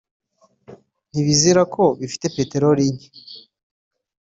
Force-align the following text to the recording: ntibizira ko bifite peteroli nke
ntibizira 1.11 1.61
ko 1.73 1.83
bifite 1.99 2.25
peteroli 2.35 2.83
nke 2.93 3.07